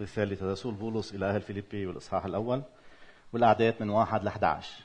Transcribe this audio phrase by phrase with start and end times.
[0.00, 2.62] رسالة الرسول بولس إلى أهل فيليبي والإصحاح الأول
[3.32, 4.82] والأعداد من واحد ل 11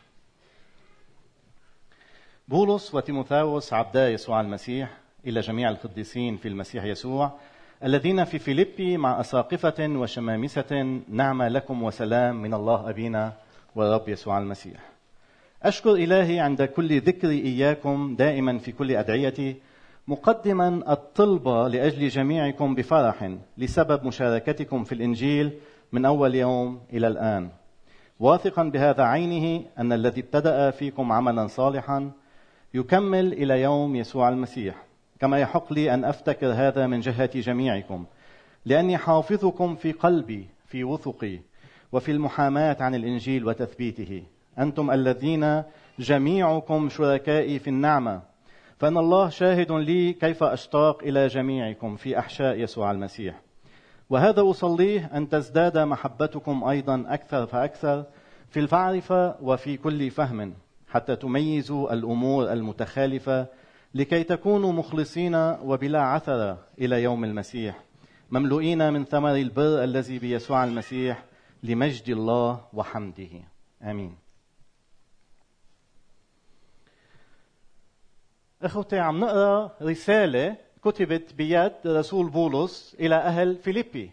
[2.48, 4.98] بولس وتيموثاوس عبدا يسوع المسيح
[5.28, 7.32] إلى جميع القديسين في المسيح يسوع
[7.84, 13.34] الذين في فيليبي مع أساقفة وشمامسة نعمة لكم وسلام من الله أبينا
[13.76, 14.80] والرب يسوع المسيح.
[15.64, 19.56] أشكر إلهي عند كل ذكر إياكم دائما في كل أدعيتي
[20.08, 25.54] مقدما الطلبة لأجل جميعكم بفرح لسبب مشاركتكم في الإنجيل
[25.92, 27.50] من أول يوم إلى الآن.
[28.20, 32.12] واثقا بهذا عينه أن الذي ابتدأ فيكم عملا صالحا
[32.74, 34.76] يكمل إلى يوم يسوع المسيح.
[35.20, 38.06] كما يحق لي أن أفتكر هذا من جهة جميعكم
[38.66, 41.40] لأني حافظكم في قلبي في وثقي
[41.92, 44.24] وفي المحاماة عن الإنجيل وتثبيته.
[44.60, 45.64] أنتم الذين
[46.00, 48.35] جميعكم شركائي في النعمة
[48.78, 53.42] فإن الله شاهد لي كيف أشتاق إلى جميعكم في أحشاء يسوع المسيح.
[54.10, 58.06] وهذا أصليه أن تزداد محبتكم أيضا أكثر فأكثر
[58.50, 60.54] في المعرفه وفي كل فهم
[60.88, 63.48] حتى تميزوا الأمور المتخالفة
[63.96, 67.84] لكي تكونوا مخلصين وبلا عثره إلى يوم المسيح
[68.32, 71.24] مملوئين من ثمر البر الذي بيسوع المسيح
[71.64, 73.30] لمجد الله وحمده.
[73.84, 74.25] آمين.
[78.64, 84.12] إخوتي عم نقرأ رسالة كتبت بيد رسول بولس إلى أهل فيليبي.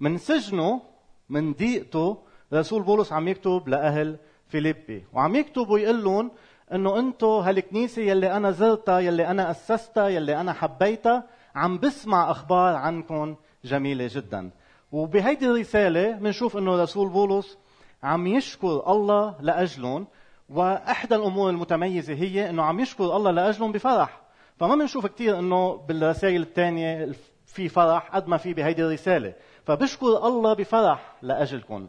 [0.00, 0.80] من سجنه
[1.28, 2.18] من ضيقته
[2.52, 4.16] رسول بولس عم يكتب لأهل
[4.48, 5.04] فيليبي.
[5.12, 6.30] وعم يكتب ويقول لهم
[6.72, 12.74] إنه أنتم هالكنيسة يلي أنا زرتها يلي أنا أسستها يلي أنا حبيتها عم بسمع أخبار
[12.74, 14.50] عنكم جميلة جدا.
[14.92, 17.58] وبهيدي الرسالة بنشوف إنه رسول بولس
[18.02, 20.06] عم يشكر الله لاجلهم
[20.48, 24.20] وإحدى الأمور المتميزة هي إنه عم يشكر الله لأجلهم بفرح.
[24.56, 27.12] فما بنشوف كثير إنه بالرسائل الثانية
[27.46, 29.34] في فرح قد ما في بهيدي الرسالة.
[29.64, 31.88] فبشكر الله بفرح لأجلكم.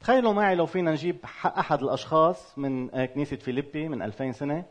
[0.00, 4.64] تخيلوا معي لو فينا نجيب أحد الأشخاص من كنيسة فيليبي من 2000 سنة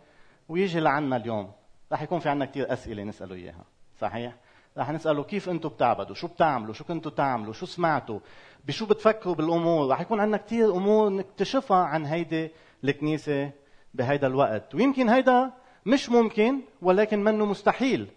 [0.50, 1.52] ويجي لعنا اليوم.
[1.92, 3.66] رح يكون في عنا كثير أسئلة نسأله إياها.
[3.98, 4.36] صحيح؟
[4.80, 8.20] رح نسأله كيف أنتم بتعبدوا؟ شو بتعملوا؟ شو كنتوا تعملوا؟ شو سمعتوا؟
[8.68, 12.52] بشو بتفكروا بالأمور؟ رح يكون عندنا كثير أمور نكتشفها عن هيدي
[12.84, 13.52] الكنيسة
[13.94, 14.76] بهيدا الوقت.
[14.76, 15.52] ويمكن هيدا
[15.86, 18.08] مش ممكن ولكن منه مستحيل.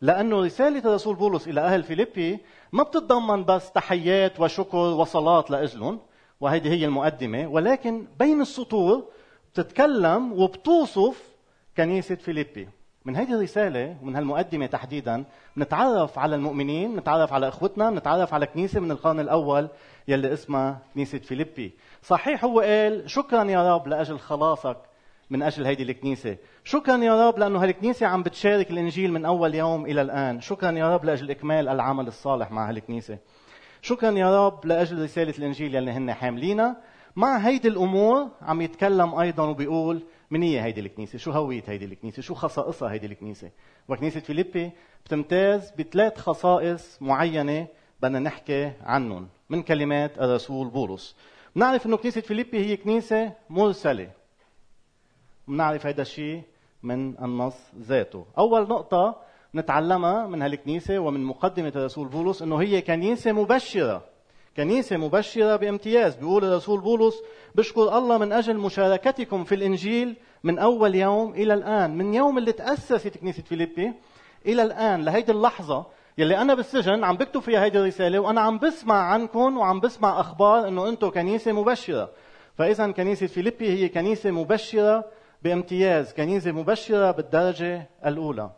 [0.00, 2.38] لأنه رسالة الرسول بولس إلى أهل فيليبي
[2.72, 6.00] ما بتتضمن بس تحيات وشكر وصلاة لأجلهم
[6.40, 9.04] وهذه هي المقدمة ولكن بين السطور
[9.52, 11.22] بتتكلم وبتوصف
[11.76, 12.68] كنيسة فيليبي.
[13.04, 15.24] من هذه الرسالة ومن هالمقدمة تحديدا
[15.58, 19.68] نتعرف على المؤمنين نتعرف على إخوتنا نتعرف على كنيسة من القرن الأول
[20.08, 21.72] يلي اسمها كنيسة فيليبي.
[22.02, 24.76] صحيح هو قال شكرا يا رب لأجل خلاصك
[25.30, 26.36] من أجل هيدي الكنيسة.
[26.64, 30.40] شكرا يا رب لأنه هالكنيسة عم بتشارك الإنجيل من أول يوم إلى الآن.
[30.40, 33.18] شكرا يا رب لأجل إكمال العمل الصالح مع هالكنيسة.
[33.82, 36.76] شكرا يا رب لأجل رسالة الإنجيل يلي هن حاملينها.
[37.16, 42.22] مع هيدي الأمور عم يتكلم أيضا وبيقول من هي هيدي الكنيسة؟ شو هوية هيدي الكنيسة؟
[42.22, 43.50] شو خصائصها هيدي الكنيسة؟
[43.88, 44.70] وكنيسة فيليبي
[45.04, 47.66] بتمتاز بثلاث خصائص معينة
[48.02, 49.28] بدنا نحكي عنهم.
[49.50, 51.16] من كلمات الرسول بولس.
[51.56, 54.10] بنعرف إنه كنيسة فيليبي هي كنيسة مرسلة.
[55.48, 56.42] بنعرف هذا الشيء
[56.82, 58.26] من النص ذاته.
[58.38, 59.22] أول نقطة
[59.54, 64.04] نتعلمها من هالكنيسة ومن مقدمة الرسول بولس إنه هي كنيسة مبشرة.
[64.58, 67.22] كنيسة مبشرة بامتياز بيقول الرسول بولس
[67.54, 72.52] بشكر الله من أجل مشاركتكم في الإنجيل من أول يوم إلى الآن من يوم اللي
[72.52, 73.92] تأسست كنيسة فيليبي
[74.46, 75.86] إلى الآن لهيدي اللحظة
[76.18, 80.68] يلي أنا بالسجن عم بكتب فيها هيدي الرسالة وأنا عم بسمع عنكم وعم بسمع أخبار
[80.68, 82.10] إنه أنتم كنيسة مبشرة.
[82.54, 85.04] فإذا كنيسة فيليبي هي كنيسة مبشرة
[85.42, 88.50] بامتياز كنيسة مبشرة بالدرجة الأولى.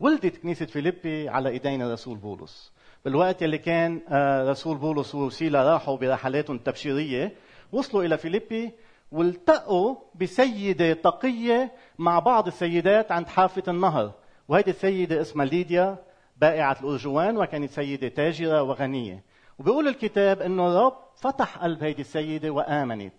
[0.00, 2.72] ولدت كنيسة فيليبي على إيدين الرسول بولس.
[3.04, 7.32] بالوقت اللي كان آه، رسول بولس وسيلا راحوا برحلاتهم التبشيريه
[7.72, 8.72] وصلوا إلى فيليبي
[9.12, 14.12] والتقوا بسيدة تقية مع بعض السيدات عند حافة النهر.
[14.48, 15.98] وهيدي السيدة اسمها ليديا
[16.36, 19.24] بائعة الأرجوان وكانت سيدة تاجرة وغنية.
[19.58, 23.14] وبيقول الكتاب إنه الرب فتح قلب هيدي السيدة وآمنت.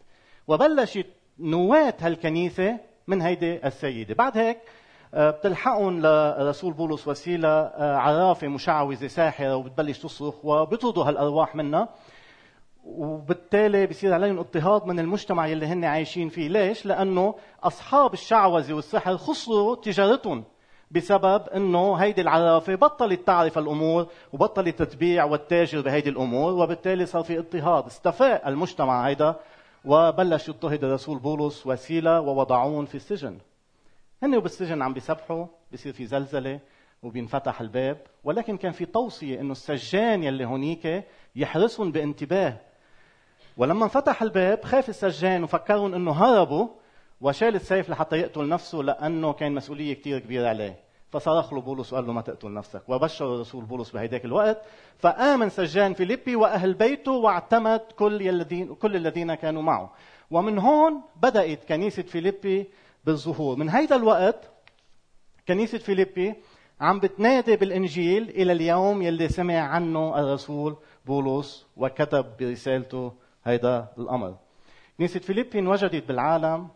[0.48, 1.08] وبلشت
[1.40, 2.78] نواة هالكنيسة
[3.08, 4.14] من هيدي السيدة.
[4.14, 4.58] بعد هيك
[5.14, 11.90] بتلحقهم لرسول بولس وسيلة آه، عرافة مشعوذة ساحرة وبتبلش تصرخ وبيطردوا هالأرواح منها.
[12.86, 16.50] وبالتالي بصير عليهم اضطهاد من المجتمع يلي هن عايشين فيه.
[16.50, 20.44] ليش؟ لأنه أصحاب الشعوذة والسحر خسروا تجارتهم
[20.92, 27.40] بسبب إنه هيدي العرافة بطلت تعرف الأمور وبطلت تتبيع والتاجر بهيدي الأمور وبالتالي صار في
[27.40, 27.86] اضطهاد.
[27.86, 29.36] استفاء المجتمع هيدا
[29.86, 33.38] وبلش يضطهد الرسول بولس وسيلة ووضعون في السجن.
[34.24, 36.60] هن بالسجن عم بيسبحوا بصير في زلزلة
[37.04, 41.04] وبينفتح الباب ولكن كان في توصية أنه السجان يلي هونيك
[41.36, 42.58] يحرسهم بانتباه.
[43.58, 46.68] ولما انفتح الباب خاف السجان وفكرهم أنه هربوا
[47.22, 50.80] وشال السيف لحتى يقتل نفسه لأنه كان مسؤولية كتير كبيرة عليه.
[51.12, 52.82] فصرخ له بولس وقال له ما تقتل نفسك.
[52.88, 54.62] وبشر الرسول بولس بهيداك الوقت.
[54.98, 59.94] فآمن سجان فيليبي وأهل بيته واعتمد كل الذين كل الذين كانوا معه.
[60.32, 62.68] ومن هون بدأت كنيسة فيليبي
[63.06, 63.56] بالظهور.
[63.56, 64.52] من هيدا الوقت
[65.48, 66.36] كنيسة فيليبي
[66.82, 73.14] عم بتنادي بالإنجيل إلى اليوم يلي سمع عنه الرسول بولس وكتب برسالته
[73.46, 74.36] هيدا الأمر.
[74.98, 76.68] كنيسة فيليبي انوجدت بالعالم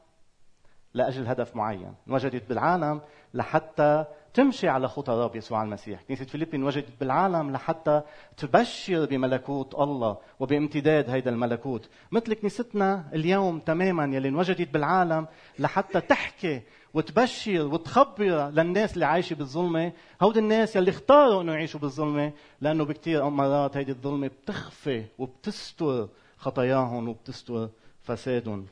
[0.96, 1.94] لأجل هدف معين.
[2.08, 3.02] انوجدت بالعالم
[3.34, 6.02] لحتى تمشي على خطى الرب يسوع المسيح.
[6.02, 8.02] كنيسة فيليبين وجدت بالعالم لحتى
[8.38, 11.90] تبشر بملكوت الله وبامتداد هيدا الملكوت.
[12.12, 15.28] مثل كنيستنا اليوم تماما يلي انوجدت بالعالم
[15.60, 16.62] لحتى تحكي
[16.94, 19.92] وتبشر وتخبر للناس اللي عايشة بالظلمة.
[20.22, 22.32] هود الناس يلي اختاروا إنه يعيشوا بالظلمة
[22.62, 26.08] لأنه بكثير مرات هيدي الظلمة بتخفي وبتستر
[26.38, 27.70] خطاياهم وبتستر
[28.02, 28.66] فسادهم.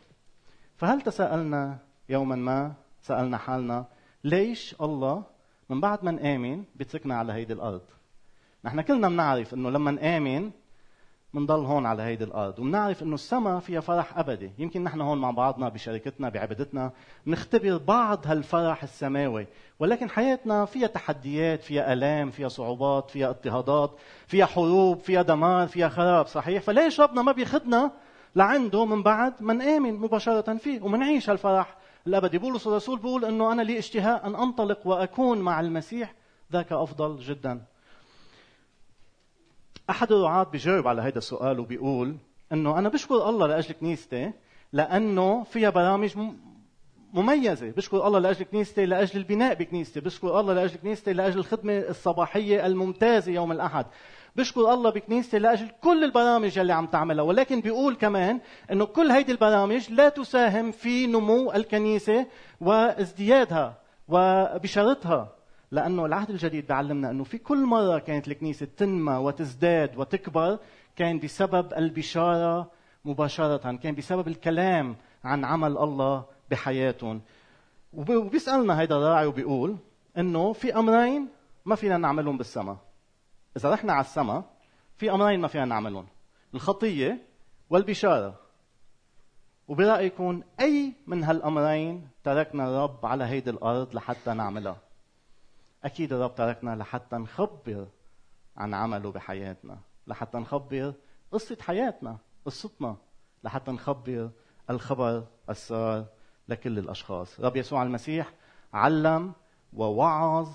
[0.77, 1.77] فهل تساءلنا
[2.13, 3.85] يوما ما سألنا حالنا
[4.23, 5.23] ليش الله
[5.69, 7.81] من بعد ما نآمن بيتركنا على هيدي الأرض؟
[8.65, 10.51] نحن كلنا بنعرف إنه لما نآمن
[11.33, 14.51] بنضل هون على هيدي الأرض وبنعرف إنه السماء فيها فرح أبدي.
[14.57, 16.91] يمكن نحن هون مع بعضنا بشركتنا بعبادتنا
[17.27, 19.47] نختبر بعض هالفرح السماوي.
[19.79, 23.91] ولكن حياتنا فيها تحديات فيها آلام فيها صعوبات فيها اضطهادات
[24.27, 27.91] فيها حروب فيها دمار فيها خراب صحيح؟ فليش ربنا ما بياخذنا
[28.35, 31.77] لعنده من بعد ما نآمن مباشرة فيه ومنعيش هالفرح
[32.07, 36.13] الأبدي بولس الرسول بيقول أنه أنا لي اشتهاء أن أنطلق وأكون مع المسيح
[36.51, 37.61] ذاك أفضل جدا.
[39.89, 42.17] أحد الرعاة بيجاوب على هذا السؤال وبيقول
[42.51, 44.31] أنه أنا بشكر الله لأجل كنيستي
[44.73, 46.17] لأنه فيها برامج
[47.13, 47.71] مميزة.
[47.71, 53.31] بشكر الله لأجل كنيستي لأجل البناء بكنيستي بشكر الله لأجل كنيستي لأجل الخدمة الصباحية الممتازة
[53.31, 53.85] يوم الأحد.
[54.35, 57.23] بشكر الله بكنيستي لأجل كل البرامج اللي عم تعملها.
[57.23, 58.39] ولكن بيقول كمان
[58.71, 62.27] إنه كل هيدي البرامج لا تساهم في نمو الكنيسة
[62.61, 63.77] وازديادها
[64.07, 65.35] وبشرتها
[65.71, 70.59] لأنه العهد الجديد بيعلمنا إنه في كل مرة كانت الكنيسة تنمى وتزداد وتكبر
[70.95, 72.71] كان بسبب البشارة
[73.05, 77.21] مباشرة كان بسبب الكلام عن عمل الله بحياتهم.
[77.93, 79.77] وبيسألنا هيدا الراعي وبيقول
[80.17, 81.27] إنه في أمرين
[81.65, 82.77] ما فينا نعملهم بالسماء.
[83.57, 84.43] إذا رحنا على السماء
[84.97, 86.07] في أمرين ما فينا نعملهم.
[86.53, 87.27] الخطية
[87.69, 88.39] والبشارة.
[89.67, 94.77] وبرأيكم أي من هالأمرين تركنا الرب على هيدي الأرض لحتى نعملها؟
[95.83, 97.87] أكيد الرب تركنا لحتى نخبر
[98.57, 99.77] عن عمله بحياتنا
[100.07, 100.93] لحتى نخبر
[101.31, 102.95] قصة حياتنا قصتنا
[103.43, 104.29] لحتى نخبر
[104.69, 106.05] الخبر السار
[106.49, 107.39] لكل الأشخاص.
[107.39, 108.33] رب يسوع المسيح
[108.73, 109.33] علم
[109.73, 110.49] ووعظ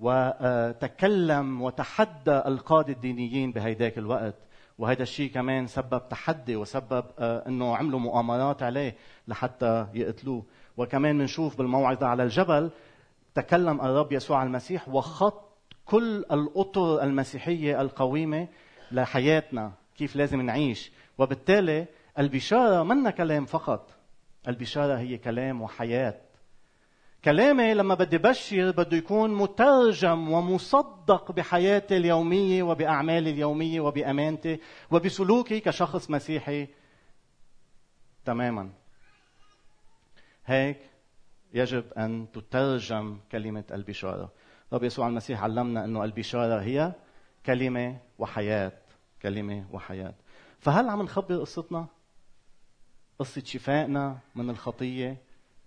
[0.00, 4.34] وتكلم وتحدى القادة الدينيين بهيداك الوقت.
[4.78, 8.94] وهذا الشيء كمان سبب تحدي وسبب آه، إنه عملوا مؤامرات عليه
[9.28, 10.44] لحتى يقتلوه.
[10.76, 12.70] وكمان بنشوف بالموعظة على الجبل
[13.34, 15.50] تكلم الرب يسوع المسيح وخط
[15.84, 18.48] كل الأطر المسيحية القويمة
[18.92, 20.92] لحياتنا كيف لازم نعيش.
[21.18, 21.86] وبالتالي
[22.18, 23.90] البشارة منا كلام فقط.
[24.48, 26.29] البشارة هي كلام وحياة.
[27.24, 36.10] كلامي لما بدي بشر بده يكون مترجم ومصدق بحياتي اليومية وبأعمالي اليومية وبأمانتي وبسلوكي كشخص
[36.10, 36.68] مسيحي.
[38.24, 38.70] تماما.
[40.46, 40.78] هيك
[41.54, 44.32] يجب أن تترجم كلمة البشارة.
[44.72, 46.92] رب يسوع المسيح علمنا أنه البشارة هي
[47.46, 48.72] كلمة وحياة
[49.22, 50.14] كلمة وحياة.
[50.58, 51.86] فهل عم نخبر قصتنا؟
[53.18, 55.16] قصة شفائنا من الخطية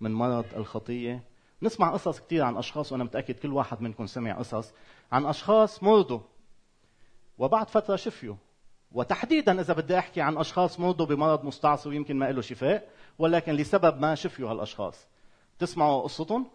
[0.01, 1.32] من مرض الخطية؟
[1.63, 4.73] نسمع قصص كثير عن أشخاص وأنا متأكد كل واحد منكم سمع قصص
[5.11, 6.19] عن أشخاص مرضوا
[7.37, 8.35] وبعد فترة شفيوا.
[8.91, 12.89] وتحديدا إذا بدي أحكي عن أشخاص مرضوا بمرض مستعصي ويمكن ما له شفاء
[13.19, 15.07] ولكن لسبب ما شفيوا هالأشخاص.
[15.59, 16.47] تسمعوا قصتهم؟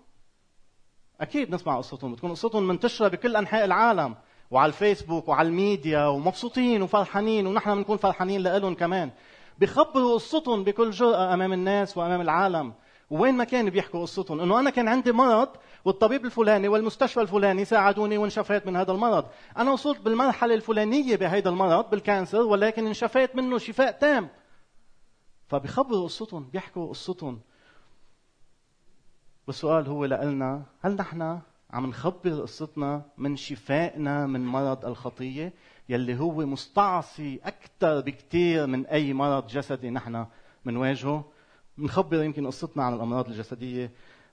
[1.21, 2.13] أكيد نسمع قصتهم.
[2.13, 4.15] بتكون قصتهم منتشرة بكل أنحاء العالم
[4.51, 9.11] وعلى الفيسبوك وعلى الميديا ومبسوطين وفرحانين ونحن بنكون فرحانين لهم كمان.
[9.59, 12.73] بخبروا قصتهم بكل جرأة أمام الناس وأمام العالم.
[13.11, 15.49] وين ما كانوا بيحكوا قصتهم إنه أنا كان عندي مرض
[15.85, 19.27] والطبيب الفلاني والمستشفى الفلاني ساعدوني وانشفيت من هذا المرض.
[19.57, 24.29] أنا وصلت بالمرحلة الفلانية بهذا المرض بال cancer ولكن انشفيت منه شفاء تام.
[25.47, 27.41] فبيخبروا قصتهم بيحكوا قصتهم.
[29.47, 35.53] والسؤال هو لنا هل نحن عم نخبر قصتنا من شفائنا من مرض الخطية
[35.89, 40.27] يلي هو مستعصي أكثر بكثير من أي مرض جسدي نحن
[40.65, 41.25] بنواجهه؟
[41.79, 43.91] بنخبر يمكن قصتنا عن الأمراض الجسدية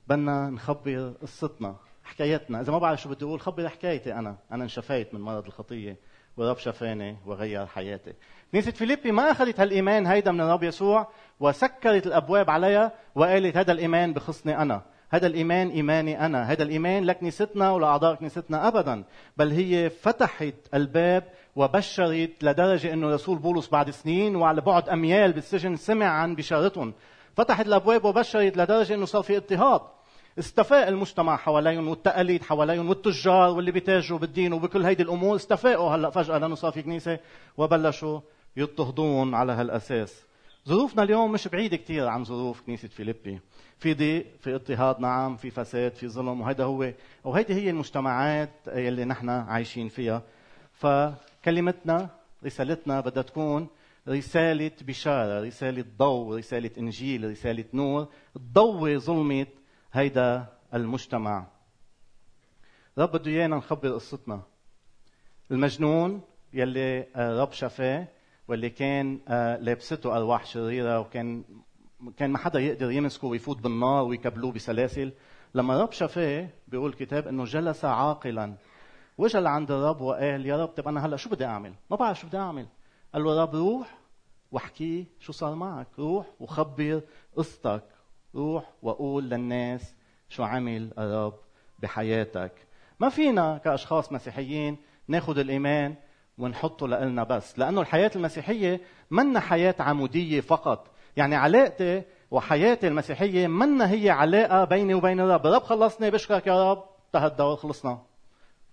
[0.08, 4.36] بدنا نخبر قصتنا حكايتنا إذا ما بعرف شو بدي أقول خبر حكايتي أنا.
[4.52, 5.98] أنا انشفيت من مرض الخطية
[6.38, 8.14] والرب شفاني وغير حياتي.
[8.52, 11.08] كنيسة فيليبي ما أخذت هالإيمان هيدا من الرب يسوع
[11.40, 14.82] وسكرت الأبواب عليها وقالت هذا الإيمان بخصني أنا.
[15.10, 16.44] هذا الإيمان إيماني أنا.
[16.44, 19.04] هذا الإيمان لكنيستنا ولأعضاء كنيستنا أبدا.
[19.38, 21.24] بل هي فتحت الباب
[21.56, 26.94] وبشرت لدرجة أنه رسول بولس بعد سنين وعلى بعد أميال بالسجن سمع عن بشارتهم.
[27.36, 29.82] فتحت الأبواب وبشرت لدرجة أنه صار في اضطهاد.
[30.39, 35.89] استفاق المجتمع حواليهم والتقاليد حواليهم والتجار واللي بيتاجروا بالدين وبكل هيدي الأمور استفاقوا.
[35.89, 37.20] هلأ فجأة لأنه صار في كنيسة
[37.58, 38.20] وبلشوا
[38.58, 40.25] يضطهدون على هالأساس.
[40.68, 43.39] ظروفنا اليوم مش بعيدة كثير عن ظروف كنيسة فيليبي.
[43.80, 46.92] في ضيق في اضطهاد نعم في فساد في ظلم وهذا هو.
[47.24, 50.22] وهيدي هي المجتمعات اللي نحن عايشين فيها.
[50.74, 52.10] فكلمتنا
[52.46, 53.68] رسالتنا بدها تكون
[54.09, 58.07] رسالة بشارة رسالة ضوء رسالة إنجيل رسالة نور.
[58.35, 59.47] تضوي ظلمة
[59.93, 61.47] هيدا المجتمع.
[62.97, 64.41] رب بده إيانا نخبر قصتنا.
[65.51, 66.21] المجنون
[66.53, 68.07] يلي رب شفاه
[68.47, 71.43] واللي كان آه، لابسته أرواح شريرة وكان
[72.17, 75.13] كان ما حدا يقدر يمسكه ويفوت بالنار ويكبلوه بسلاسل.
[75.55, 78.55] لما رب شفاه بيقول الكتاب إنه جلس عاقلا.
[79.17, 82.27] واجا لعند الرب وقال يا رب طب أنا هلأ شو بدي أعمل؟ ما بعرف شو
[82.27, 82.67] بدي أعمل.
[83.15, 83.98] قال له رب روح
[84.51, 85.88] واحكي شو صار معك.
[86.00, 87.01] روح وخبر
[87.38, 87.84] قصتك.
[88.36, 89.95] روح وقول للناس
[90.29, 91.39] شو عمل الرب
[91.79, 92.51] بحياتك.
[93.00, 95.95] ما فينا كأشخاص مسيحيين ناخذ الإيمان
[96.38, 98.81] ونحطه لنا بس لأنه الحياة المسيحية
[99.12, 100.88] منا حياة عمودية فقط.
[101.17, 105.48] يعني علاقتي وحياتي المسيحية منا هي علاقة بيني وبين الرب.
[105.48, 106.84] الرب خلصني بشكرك يا رب.
[107.13, 108.01] تهدى وخلصنا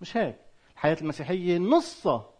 [0.01, 0.35] مش هيك.
[0.73, 2.32] الحياة المسيحية نصها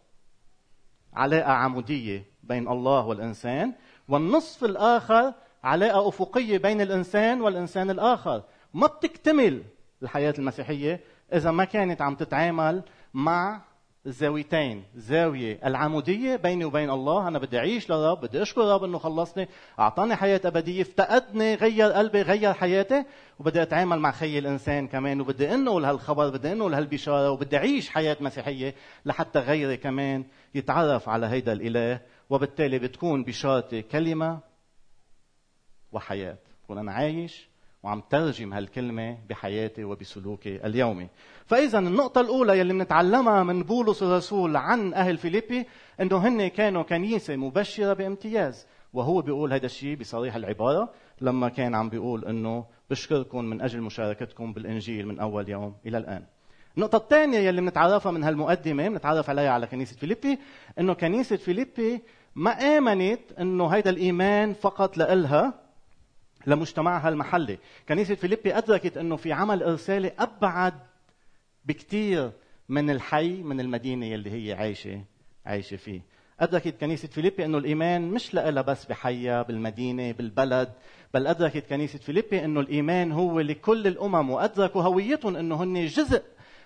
[1.14, 3.72] علاقة عمودية بين الله والإنسان
[4.08, 8.42] والنصف الآخر علاقة أفقية بين الإنسان والإنسان الآخر.
[8.74, 9.62] ما بتكتمل
[10.02, 11.00] الحياة المسيحية
[11.32, 12.82] إذا ما كانت عم تتعامل
[13.14, 13.60] مع
[14.06, 19.48] الزاويتين زاوية العمودية بيني وبين الله أنا بدي أعيش للرب بدي أشكر الرب أنه خلصني
[19.78, 23.04] أعطاني حياة أبدية افتقدني غير قلبي غير حياتي
[23.38, 28.16] وبدي أتعامل مع خي الإنسان كمان وبدي أنقل هالخبر بدي أنقل هالبشارة وبدي أعيش حياة
[28.20, 28.74] مسيحية
[29.06, 34.40] لحتى غيري كمان يتعرف على هيدا الإله وبالتالي بتكون بشارتي كلمة
[35.92, 36.38] وحياة.
[36.64, 37.48] بكون أنا عايش
[37.84, 41.08] وعم ترجم هالكلمة بحياتي وبسلوكي اليومي.
[41.46, 45.66] فإذا النقطة الأولى يلي بنتعلمها من بولس الرسول عن أهل فيليبي
[46.00, 48.66] أنه هن كانوا كنيسة مبشرة بامتياز.
[48.92, 54.52] وهو بيقول هذا الشيء بصريح العبارة لما كان عم بيقول أنه بشكركم من أجل مشاركتكم
[54.52, 56.24] بالإنجيل من أول يوم إلى الآن.
[56.76, 60.38] النقطة الثانية يلي بنتعرفها من هالمقدمة بنتعرف عليها على كنيسة فيليبي
[60.78, 62.02] أنه كنيسة فيليبي
[62.34, 65.63] ما آمنت أنه هيدا الإيمان فقط لإلها
[66.46, 67.58] لمجتمعها المحلي.
[67.88, 70.74] كنيسة فيليبي أدركت أنه في عمل إرسالي أبعد
[71.64, 72.32] بكثير
[72.68, 75.00] من الحي من المدينة يلي هي عايشة
[75.46, 76.00] عايشة فيه.
[76.40, 80.72] أدركت كنيسة فيليبي أنه الإيمان مش لها بس بحيا بالمدينة بالبلد
[81.14, 86.22] بل أدركت كنيسة فيليبي أنه الإيمان هو لكل الأمم وأدركوا هويتهم أنه هن جزء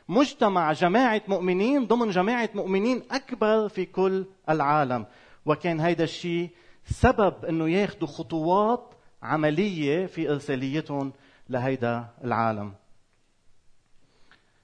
[0.09, 5.07] مجتمع جماعة مؤمنين ضمن جماعة مؤمنين أكبر في كل العالم.
[5.47, 6.51] وكان هيدا الشيء
[6.85, 11.13] سبب أنه ياخذوا خطوات عملية في إرساليتهم
[11.49, 12.75] لهيدا العالم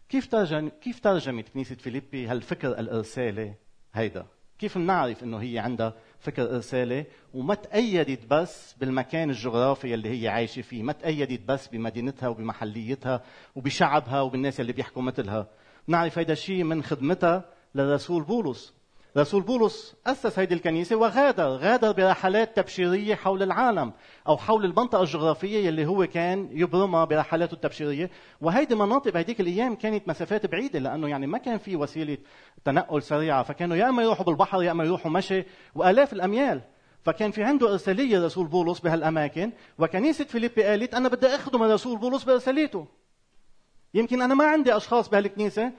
[0.09, 3.55] كيف ترجم كيف ترجمت كنيسة فيليبي هالفكر الإرسالي
[3.95, 4.27] هيدا؟
[4.59, 10.63] كيف بنعرف إنه هي عندها فكر إرسالي وما تأيدت بس بالمكان الجغرافي اللي هي عايشة
[10.63, 13.23] فيه، ما تأيدت بس بمدينتها وبمحليتها
[13.55, 15.49] وبشعبها وبالناس اللي بيحكوا مثلها.
[15.89, 17.45] بنعرف هيدا الشيء من خدمتها
[17.75, 18.75] للرسول بولس
[19.17, 23.93] رسول بولس أسس هذه الكنيسة وغادر غادر برحلات تبشيرية حول العالم
[24.29, 28.11] أو حول المنطقة الجغرافية اللي هو كان يبرمها برحلاته التبشيرية.
[28.41, 32.19] وهيدي مناطق بهديك الأيام كانت مسافات بعيدة لأنه يعني ما كان في وسيلة
[32.65, 33.43] تنقل سريعة.
[33.43, 35.45] فكانوا يا إما يروحوا بالبحر يا إما يروحوا مشي.
[35.75, 36.61] وآلاف الأميال
[37.03, 39.53] فكان في عنده إرسالية رسول بولس بهالأماكن.
[39.79, 42.87] وكنيسة فيليبي قالت أنا بدي أخدم رسول بولس بإرساليته.
[43.95, 45.73] يمكن أنا ما عندي أشخاص بهالكنيسة.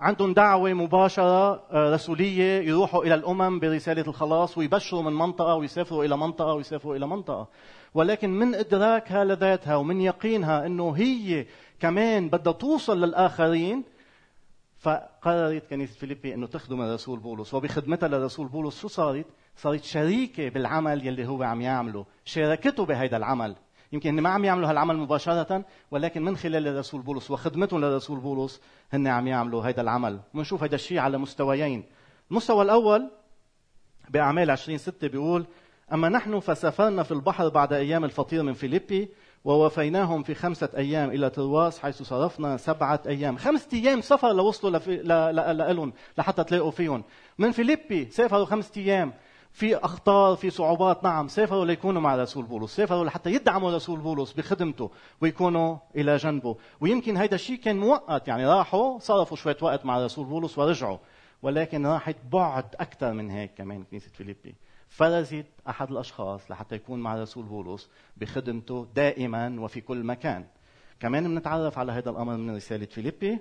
[0.00, 6.16] عندهم دعوة مباشرة آه، رسولية يروحوا إلى الأمم برسالة الخلاص ويبشروا من منطقة ويسافروا إلى
[6.16, 7.48] منطقة ويسافروا إلى منطقة.
[7.94, 11.46] ولكن من إدراكها لذاتها ومن يقينها أنه هي
[11.80, 13.84] كمان بدها توصل للآخرين
[14.78, 17.54] فقررت كنيسة فيليبي أنه تخدم الرسول بولس.
[17.54, 22.06] وبخدمتها للرسول بولس شو صارت؟ صارت شريكة بالعمل يلي هو عم يعمله.
[22.24, 23.56] شاركته بهذا العمل.
[23.92, 28.60] يمكن ما عم يعملوا هالعمل مباشرة ولكن من خلال الرسول بولس وخدمتهم للرسول بولس
[28.92, 30.20] هن عم يعملوا هذا العمل.
[30.34, 31.84] ونشوف هذا الشيء على مستويين.
[32.30, 33.10] المستوى الأول
[34.10, 35.46] بأعمال 20 ستة بيقول
[35.92, 39.08] أما نحن فسافرنا في البحر بعد أيام الفطير من فيليبي
[39.44, 43.36] ووفيناهم في خمسة أيام إلى ترواس حيث صرفنا سبعة أيام.
[43.36, 44.78] خمسة أيام سفر لوصلوا
[45.52, 47.04] لهم لحتى تلاقوا فيهم.
[47.38, 49.12] من فيليبي سافروا خمسة أيام.
[49.52, 54.32] في أخطار في صعوبات نعم سافروا ليكونوا مع رسول بولس سافروا لحتى يدعموا رسول بولس
[54.32, 54.90] بخدمته
[55.20, 56.56] ويكونوا إلى جنبه.
[56.80, 60.98] ويمكن هيدا الشيء كان مؤقت يعني راحوا صرفوا شوية وقت مع رسول بولس ورجعوا
[61.42, 64.54] ولكن راحت بعد أكثر من هيك كمان كنيسة فيليبي.
[64.88, 70.44] فرزت أحد الأشخاص لحتى يكون مع رسول بولس بخدمته دائما وفي كل مكان.
[71.00, 73.38] كمان بنتعرف على هذا الأمر من رسالة فيليبي.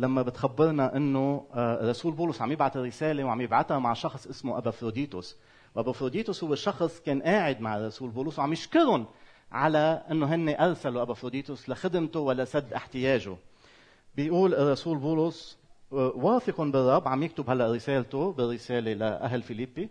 [0.00, 5.36] لما بتخبرنا إنه آه، رسول بولس عم يبعث الرساله وعم يبعثها مع شخص اسمه أبافروديتوس.
[5.74, 9.06] وأبافروديتوس هو الشخص كان قاعد مع رسول بولس وعم يشكرهم
[9.52, 13.36] على إنه هن أرسلوا أبافروديتوس لخدمته ولسد احتياجه.
[14.16, 15.58] بيقول الرسول بولس
[15.92, 19.88] آه، واثق بالرب عم يكتب هلا رسالته بالرسالة لأهل فيليبي.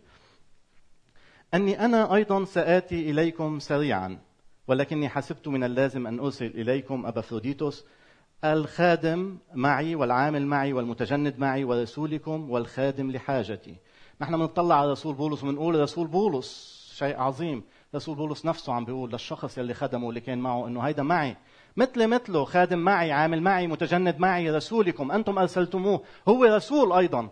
[1.54, 4.20] أني أنا أيضا سآتي إليكم سريعا
[4.68, 7.86] ولكني حسبت من اللازم أن أرسل إليكم أبافروديتوس
[8.44, 13.76] الخادم معي والعامل معي والمتجند معي ورسولكم والخادم لحاجتي.
[14.22, 17.64] نحن بنطلع على رسول بولس وبنقول رسول بولس شيء عظيم.
[17.96, 21.36] رسول بولس نفسه عم بيقول للشخص يلي خدمه اللي كان معه إنه هيدا معي.
[21.78, 25.12] مثلي مثله خادم معي عامل معي متجند معي رسولكم.
[25.12, 26.04] أنتم أرسلتموه.
[26.28, 27.30] هو رسول أيضا.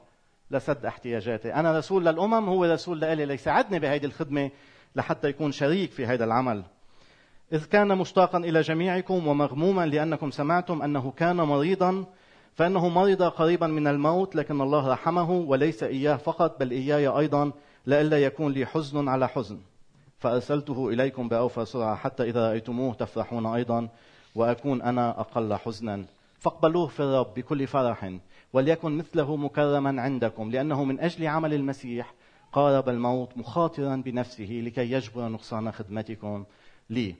[0.52, 1.54] لسد احتياجاتي.
[1.54, 3.26] أنا رسول للأمم هو رسول لإلي.
[3.26, 4.52] ليساعدني بهيدي الخدمة
[4.96, 6.64] لحتى يكون شريك في هذا العمل.
[7.54, 12.06] إذ كان مشتاقا إلى جميعكم ومغموما لأنكم سمعتم أنه كان مريضا
[12.56, 17.52] فإنه مرض قريبا من الموت لكن الله رحمه وليس إياه فقط بل إياي أيضا
[17.86, 19.60] لئلا يكون لي حزن على حزن.
[20.20, 23.88] فأرسلته إليكم بأوفى سرعة حتى إذا رأيتموه تفرحون أيضا
[24.36, 26.06] وأكون أنا أقل حزنا.
[26.40, 28.14] فاقبلوه في الرب بكل فرح
[28.54, 32.14] وليكن مثله مكرما عندكم لأنه من أجل عمل المسيح
[32.54, 36.46] قارب الموت مخاطرا بنفسه لكي يجبر نقصان خدمتكم
[36.90, 37.16] لي.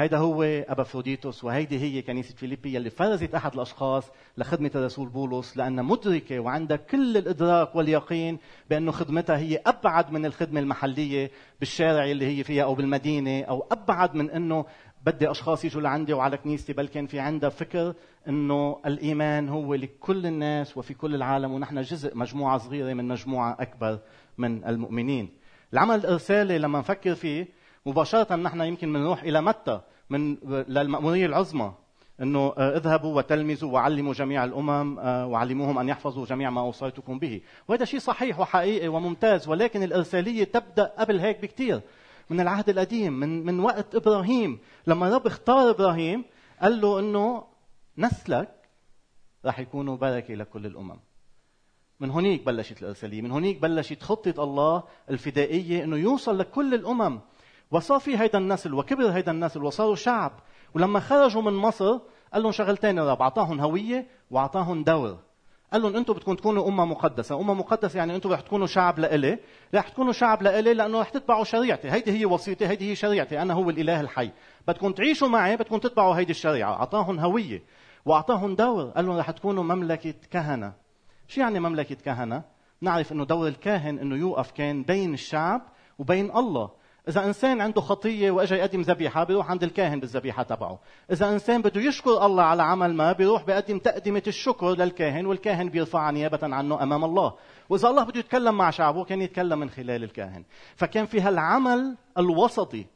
[0.00, 5.84] هيدا هو ابافروديتوس وهيدي هي كنيسة فيليبي اللي فرزت أحد الأشخاص لخدمة الرسول بولس لأنها
[5.84, 8.38] مدركة وعندها كل الإدراك واليقين
[8.70, 14.14] بأنه خدمتها هي أبعد من الخدمة المحلية بالشارع اللي هي فيها أو بالمدينة أو أبعد
[14.14, 14.64] من إنه
[15.06, 17.94] بدي أشخاص يجوا لعندي وعلى كنيستي بل كان في عندها فكر
[18.28, 23.98] إنه الإيمان هو لكل الناس وفي كل العالم ونحن جزء مجموعة صغيرة من مجموعة أكبر
[24.38, 25.28] من المؤمنين.
[25.72, 30.36] العمل الإرسالي لما نفكر فيه مباشرة نحن يمكن بنروح إلى متى؟ من
[30.68, 31.72] للمأمورية العظمى
[32.22, 37.40] إنه آه، اذهبوا وتلمذوا وعلموا جميع الأمم آه، وعلموهم أن يحفظوا جميع ما أوصيتكم به،
[37.68, 41.80] وهذا شيء صحيح وحقيقي وممتاز ولكن الإرسالية تبدأ قبل هيك بكثير
[42.30, 44.58] من العهد القديم من من وقت إبراهيم.
[44.86, 46.24] لما رب اختار إبراهيم
[46.62, 47.44] قال له إنه
[47.98, 48.48] نسلك
[49.44, 50.96] راح يكونوا بركة لكل الأمم.
[52.00, 57.20] من هنيك بلشت الإرسالية، من هنيك بلشت خطة الله الفدائية إنه يوصل لكل الأمم.
[57.70, 60.32] وصار في هيدا النسل وكبر هيدا النسل وصاروا شعب.
[60.74, 61.98] ولما خرجوا من مصر
[62.32, 65.18] قال لهم شغلتين رب أعطاهم هوية وأعطاهم دور.
[65.72, 69.38] قال لهم أنتم بدكم تكونوا أمة مقدسة، أمة مقدسة يعني أنتم رح تكونوا شعب لإلي،
[69.74, 73.54] رح تكونوا شعب لإلي لأنه رح تتبعوا شريعتي، هيدي هي وصيتي، هيدي هي شريعتي، أنا
[73.54, 74.30] هو الإله الحي،
[74.68, 77.62] بدكم تعيشوا معي بدكم تتبعوا هيدي الشريعة، أعطاهم هوية
[78.04, 80.72] وأعطاهم دور، قال لهم رح تكونوا مملكة كهنة.
[81.28, 82.42] شو يعني مملكة كهنة؟
[82.80, 85.62] نعرف إنه دور الكاهن إنه يوقف كان بين الشعب
[85.98, 86.70] وبين الله،
[87.10, 90.78] إذا إنسان عنده خطية وإجا يقدم ذبيحة بيروح عند الكاهن بالذبيحة تبعه.
[91.12, 96.10] إذا إنسان بده يشكر الله على عمل ما بيروح بيقدم تقدمة الشكر للكاهن والكاهن بيرفعها
[96.10, 97.34] نيابة عنه أمام الله.
[97.68, 100.44] وإذا الله بده يتكلم مع شعبه كان يتكلم من خلال الكاهن.
[100.76, 102.86] فكان في هالعمل الوسطي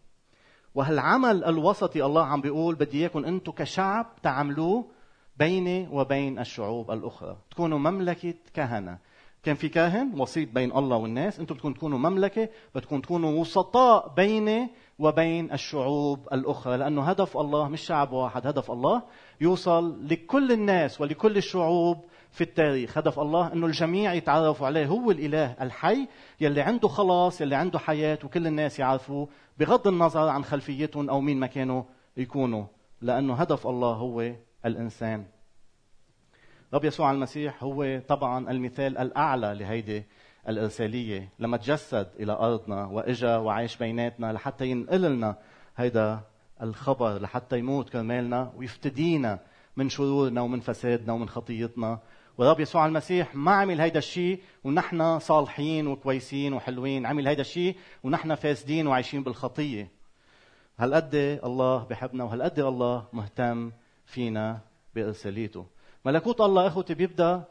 [0.75, 4.85] وهالعمل الوسطي الله عم بيقول بدي إياكم أنتم كشعب تعملوه
[5.37, 8.99] بيني وبين الشعوب الأخرى، تكونوا مملكة كهنة،
[9.45, 14.69] كان في كاهن وسيط بين الله والناس أنتم بدكم تكونوا مملكة بدكم تكونوا وسطاء بيني
[14.99, 19.03] وبين الشعوب الأخرى لأنه هدف الله مش شعب واحد هدف الله
[19.41, 22.99] يوصل لكل الناس ولكل الشعوب في التاريخ.
[22.99, 26.09] هدف الله إنه الجميع يتعرفوا عليه هو الإله الحي
[26.41, 29.29] يلي عنده خلاص يلي عنده حياة وكل الناس يعرفوه
[29.59, 31.83] بغض النظر عن خلفيتهم أو مين ما كانوا
[32.17, 32.65] يكونوا
[33.01, 34.33] لأنه هدف الله هو
[34.67, 35.25] الإنسان.
[36.75, 40.05] رب يسوع المسيح هو طبعا المثال الأعلى لهيدي
[40.49, 41.29] الإرسالية.
[41.39, 45.37] لما تجسد إلى أرضنا وإجا وعاش بيناتنا لحتى ينقل لنا
[45.77, 46.21] هيدا
[46.63, 49.39] الخبر لحتى يموت كرمالنا ويفتدينا
[49.77, 51.99] من شرورنا ومن فسادنا ومن خطيتنا.
[52.39, 57.07] ورب يسوع المسيح ما عمل هيدا الشيء ونحن صالحين وكويسين وحلوين.
[57.07, 59.89] عمل هيدا الشيء ونحن فاسدين وعايشين بالخطية.
[60.79, 63.73] هالقد الله بحبنا وهالقد الله مهتم
[64.07, 64.61] فينا
[64.95, 65.74] بإرساليته.
[66.05, 67.45] ملكوت الله إخوتي بيبدأ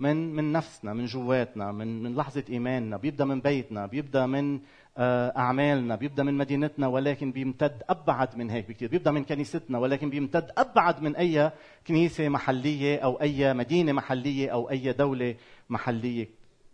[0.00, 4.60] من من نفسنا من جواتنا من من لحظة إيماننا بيبدأ من بيتنا بيبدأ من
[4.98, 10.10] آه، أعمالنا بيبدأ من مدينتنا ولكن بيمتد أبعد من هيك بكثير بيبدأ من كنيستنا ولكن
[10.10, 11.50] بيمتد أبعد من أي
[11.86, 15.34] كنيسة محلية أو أي مدينة محلية أو أي دولة
[15.68, 16.28] محلية.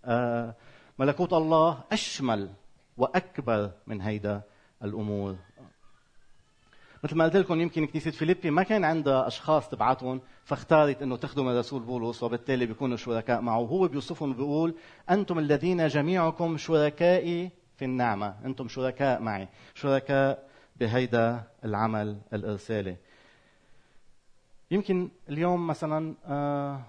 [0.04, 0.54] آه،
[0.98, 2.50] ملكوت الله أشمل
[2.96, 4.42] وأكبر من هيدا
[4.84, 5.36] الأمور.
[7.04, 11.48] مثل ما قلت لكم يمكن كنيسة فيليبي ما كان عندها أشخاص تبعتهم فاختارت إنه تخدم
[11.48, 13.58] الرسول بولس وبالتالي بيكونوا شركاء معه.
[13.58, 14.74] هو بيوصفهم بيقول
[15.10, 22.96] أنتم الذين جميعكم شركائي في النعمة أنتم شركاء معي شركاء بهيدا العمل الإرسالي.
[24.70, 26.82] يمكن اليوم مثلا آه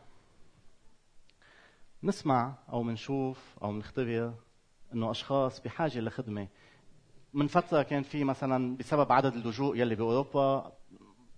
[2.04, 4.34] نسمع أو بنشوف أو بنختبر
[4.94, 6.48] إنه أشخاص بحاجة لخدمة
[7.36, 10.72] من فترة كان في مثلا بسبب عدد اللجوء يلي بأوروبا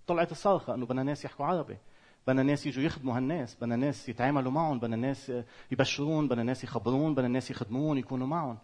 [0.06, 1.76] طلعت الصرخه إنه بدنا ناس يحكوا عربي
[2.26, 5.32] بدنا ناس يجوا يخدموا هالناس بدنا ناس يتعاملوا معهم بدنا ناس
[5.72, 8.58] يبشرون بدنا ناس يخبرون بدنا ناس يخدمون يكونوا معهم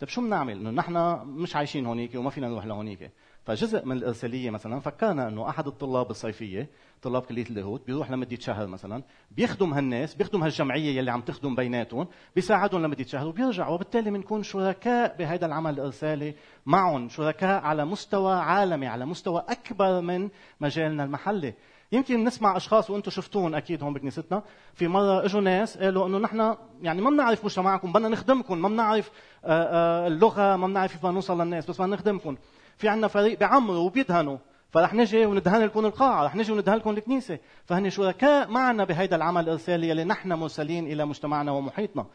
[0.00, 3.10] طيب شو بنعمل؟ إنه نحن مش عايشين هونيك وما فينا نروح لهونيك،
[3.46, 6.68] فجزء من الأرسالية مثلا فكرنا إنه أحد الطلاب الصيفية
[7.02, 12.08] طلاب كلية اللاهوت بيروح لمدة شهر مثلا بيخدم هالناس بيخدم هالجمعية يلي عم تخدم بيناتهم
[12.34, 16.34] بيساعدهم لمدة شهر وبيرجع وبالتالي بنكون شركاء بهذا العمل الإرسالي
[16.66, 20.28] معهم شركاء على مستوى عالمي على مستوى أكبر من
[20.60, 21.54] مجالنا المحلي.
[21.92, 24.42] يمكن نسمع أشخاص وأنتم شفتون أكيد هون بكنيستنا.
[24.74, 29.10] في مرة إجوا ناس قالوا إنه نحن يعني ما بنعرف مجتمعكم بدنا نخدمكم ما بنعرف
[29.44, 32.36] آه، آه، اللغة ما بنعرف كيف نوصل للناس بس بدنا نخدمكم.
[32.76, 34.38] في عندنا فريق بيعمروا وبيدهنوا
[34.70, 37.38] فرح نجي وندهن لكم القاعة رح نجي وندهن لكم الكنيسة.
[37.64, 42.06] فهن شركاء معنا بهيدا العمل الإرسالي اللي نحن مرسلين إلى مجتمعنا ومحيطنا.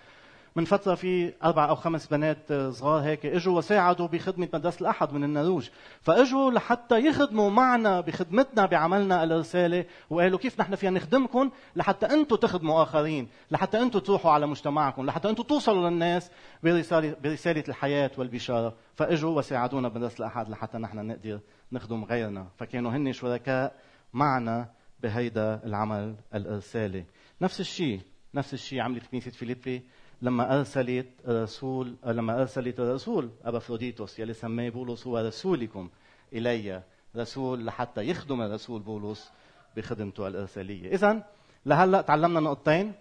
[0.56, 5.24] من فترة في أربع أو خمس بنات صغار هيك إجوا وساعدوا بخدمة مدرسة الأحد من
[5.24, 5.70] النروج
[6.02, 12.84] فإجوا لحتى يخدموا معنا بخدمتنا بعملنا الرسالة وقالوا كيف نحن فينا نخدمكم لحتى أنتم تخدموا
[12.84, 16.32] آخرين لحتى أنتم تروحوا على مجتمعكم لحتى أنتم توصلوا للناس
[16.64, 18.74] برسالة, برسالة الحياة والبشارة.
[18.96, 21.40] فإجوا وساعدونا بمدرسة الأحد لحتى نحن نقدر
[21.72, 22.48] نخدم غيرنا.
[22.58, 23.74] فكانوا هن شركاء
[24.14, 24.70] معنا
[25.04, 27.06] بهيدا العمل الإرسالي
[27.42, 28.02] نفس الشيء
[28.34, 29.84] نفس الشيء عملت كنيسة فيليبي
[30.22, 35.90] لما أرسلت رسول لما أرسلت الرسول أبافروديتوس يلي سماه بولس هو رسولكم
[36.34, 36.84] إلي
[37.16, 39.32] رسول لحتى يخدم الرسول بولس
[39.78, 40.94] بخدمته الإرسالية.
[40.94, 41.24] إذا
[41.66, 42.94] لهلأ تعلمنا نقطتين.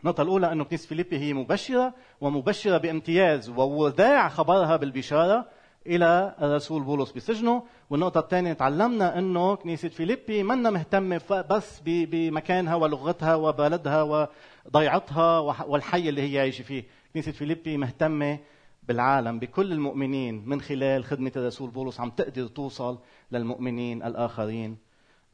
[0.00, 5.48] النقطة الأولى أنه كنيسة فيليبي هي مبشرة ومبشرة بامتياز ووداع خبرها بالبشارة
[5.86, 7.62] إلى الرسول بولس بسجنه.
[7.90, 14.28] والنقطة الثانية تعلمنا إنه كنيسة فيليبي منا مهتمة بس بمكانها ولغتها وبلدها
[14.66, 16.84] وضيعتها والحي اللي هي عايشة فيه.
[17.14, 18.38] كنيسة فيليبي مهتمة
[18.82, 22.98] بالعالم بكل المؤمنين من خلال خدمة الرسول بولس عم تقدر توصل
[23.32, 24.76] للمؤمنين الآخرين.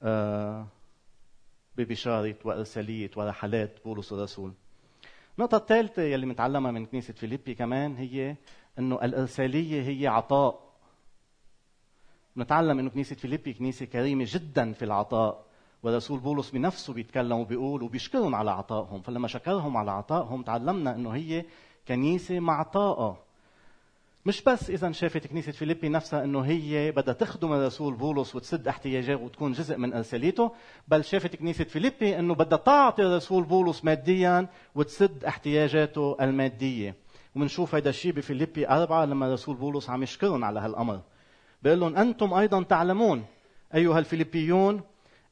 [0.02, 0.66] آه،
[1.76, 4.52] ببشارة وإرسالية ورحلات بولس الرسول.
[5.38, 8.37] النقطة الثالثة يلي متعلمها من كنيسة فيليبي كمان هي
[8.78, 10.66] إنه الأرسالية هي عطاء.
[12.36, 15.44] نتعلم إنه كنيسة فيليبي كنيسة كريمة جدا في العطاء
[15.82, 19.02] ورسول بولس بنفسه بيتكلم وبيقول وبيشكرهم على عطائهم.
[19.02, 21.44] فلما شكرهم على عطائهم تعلمنا إنه هي
[21.88, 23.26] كنيسة معطاءة.
[24.26, 29.22] مش بس اذا شافت كنيسة فيليبي نفسها إنه هي بدها تخدم الرسول بولس وتسد احتياجاته
[29.22, 30.52] وتكون جزء من أرساليته
[30.88, 36.94] بل شافت كنيسة فيليبي إنه بدها تعطي الرسول بولس ماديا وتسد احتياجاته المادية.
[37.37, 41.01] وبنشوف هيدا الشيء بفيليبي أربعة لما رسول بولس عم يشكرهم على هالأمر.
[41.62, 43.25] بيقول لهم أنتم أيضا تعلمون
[43.75, 44.81] أيها الفيليبيون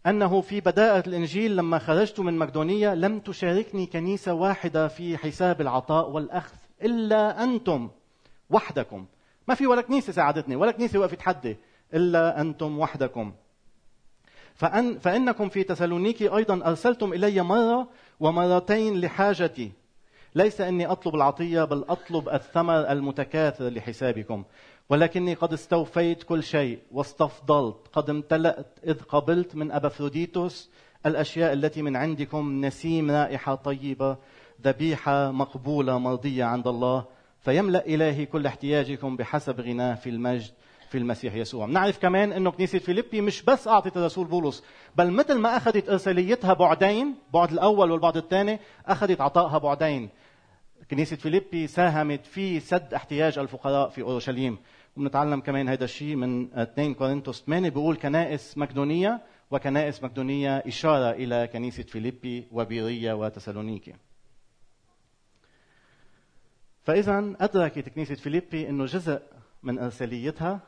[0.07, 6.11] أنه في بداءة الإنجيل لما خرجت من مقدونية لم تشاركني كنيسة واحدة في حساب العطاء
[6.11, 7.91] والأخذ إلا أنتم
[8.51, 9.07] وحدكم.
[9.49, 11.57] ما في ولا كنيسة ساعدتني ولا كنيسة وقفت حدي
[11.95, 13.33] إلا أنتم وحدكم.
[14.55, 17.89] فأن فإنكم في تسالونيكي أيضا أرسلتم إلي مرة
[18.21, 19.84] ومرتين لحاجتي.
[20.35, 24.45] ليس إني أطلب العطية بل أطلب الثمر المتكاثر لحسابكم.
[24.89, 27.77] ولكني قد استوفيت كل شيء واستفضلت.
[27.93, 30.71] قد امتلأت إذ قبلت من أبافروديتوس
[31.07, 34.17] الأشياء التي من عندكم نسيم رائحة طيبة
[34.65, 37.05] ذبيحة مقبولة مرضية عند الله.
[37.41, 40.53] فيملأ إلهي كل احتياجكم بحسب غناه في المجد
[40.91, 41.67] في المسيح يسوع.
[41.67, 44.65] نعرف كمان أنه كنيسة فيليبي مش بس أعطت الرسول بولس
[44.97, 50.11] بل مثل ما أخذت إرساليتها بعدين بعد الأول والبعد الثاني أخذت عطائها بعدين.
[50.91, 54.59] كنيسة فيليبي ساهمت في سد احتياج الفقراء في أورشليم.
[54.97, 59.21] وبنتعلم كمان هذا الشيء من 2 كورنثوس 8 بيقول كنائس مقدونية
[59.51, 63.95] وكنائس مقدونية إشارة إلى كنيسة فيليبي وبيرية وتسالونيكي.
[66.83, 69.23] فإذا أدركت كنيسة فيليبي أنه جزء
[69.63, 70.61] من إرساليتها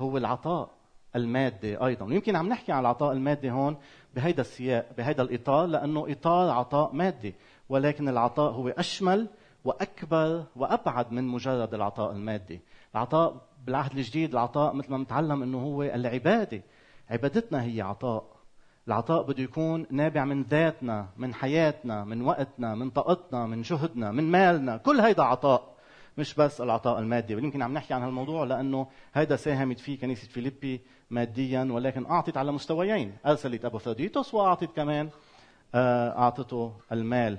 [0.00, 0.70] هو العطاء
[1.16, 2.06] المادي أيضا.
[2.06, 3.76] ويمكن عم نحكي عن العطاء المادي هون
[4.14, 7.34] بهيدا السياق بهيدا الإطار لأنه إطار عطاء مادي
[7.68, 9.28] ولكن العطاء هو أشمل
[9.64, 12.60] وأكبر وأبعد من مجرد العطاء المادي.
[12.94, 16.62] العطاء بالعهد الجديد العطاء مثل ما نتعلم أنه هو العبادة.
[17.10, 18.34] عبادتنا هي عطاء.
[18.88, 24.30] العطاء بده يكون نابع من ذاتنا من حياتنا من وقتنا من طاقتنا من جهدنا من
[24.30, 24.76] مالنا.
[24.76, 25.74] كل هيدا عطاء
[26.18, 27.32] مش بس العطاء المادي.
[27.32, 32.52] يمكن عم نحكي عن هالموضوع لأنه هيدا ساهمت فيه كنيسة فيليبي ماديا ولكن أعطت على
[32.52, 33.16] مستويين.
[33.26, 35.10] أرسلت ابوفروديتوس وأعطت كمان
[35.74, 37.38] آه، أعطته المال.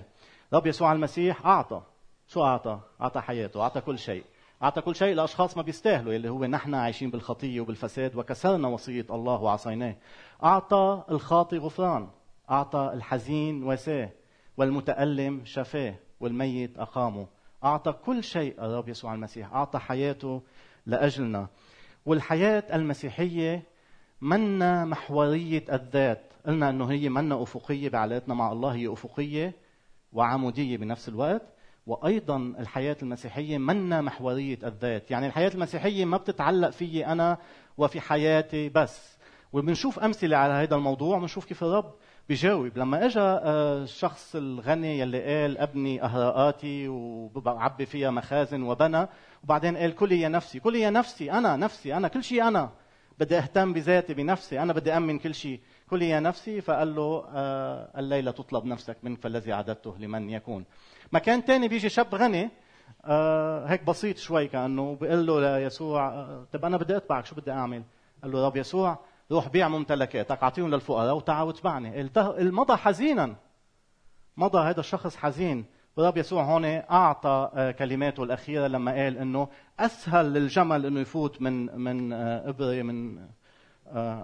[0.54, 1.82] رب يسوع المسيح أعطى.
[2.28, 4.24] شو أعطى؟ أعطى حياته أعطى كل شيء.
[4.64, 9.42] أعطى كل شيء لأشخاص ما بيستاهلوا اللي هو نحن عايشين بالخطية وبالفساد وكسرنا وصية الله
[9.42, 9.96] وعصيناه.
[10.44, 12.08] أعطى الخاطي غفران
[12.52, 14.10] أعطى الحزين وساه
[14.58, 17.28] والمتألم شفاه والميت أقامه.
[17.64, 20.42] أعطى كل شيء الرب يسوع المسيح أعطى حياته
[20.86, 21.48] لأجلنا.
[22.06, 23.64] والحياة المسيحية
[24.22, 26.22] منا محورية الذات.
[26.46, 29.54] قلنا أنه هي منا أفقية بعلاقتنا مع الله هي أفقية
[30.14, 31.55] وعمودية بنفس الوقت.
[31.88, 37.38] وأيضا الحياة المسيحية منا محورية الذات، يعني الحياة المسيحية ما بتتعلق فيي أنا
[37.78, 39.18] وفي حياتي بس،
[39.54, 41.94] وبنشوف أمثلة على هذا الموضوع بنشوف كيف الرب
[42.30, 49.08] بيجاوب لما اجى آه، الشخص الغني يلي قال أبني اهراءاتي وبعبي فيها مخازن وبنى.
[49.44, 52.70] وبعدين قال كلي يا نفسي كلي يا نفسي أنا نفسي أنا كل شيء أنا.
[53.20, 55.60] بدي أهتم بذاتي بنفسي أنا بدي أمن كل شيء.
[55.90, 60.66] كلي يا نفسي فقال له آه الليلة تطلب نفسك منك فالذي عددته لمن يكون.
[61.12, 62.50] مكان ثاني بيجي شاب غني
[63.06, 67.52] آه هيك بسيط شوي كأنه بيقول له ليسوع آه طب أنا بدي أتبعك شو بدي
[67.52, 67.84] أعمل؟
[68.24, 69.00] قال له رب يسوع
[69.32, 72.10] روح بيع ممتلكاتك أعطيهم للفقراء وتعال واتبعني.
[72.40, 73.36] مضى حزينا.
[74.38, 75.66] مضى هذا الشخص حزين.
[75.98, 79.48] ورب يسوع هون أعطى كلماته الأخيرة لما قال إنه
[79.80, 83.18] أسهل للجمل إنه يفوت من من إبرة من